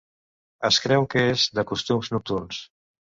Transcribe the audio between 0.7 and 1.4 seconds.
creu que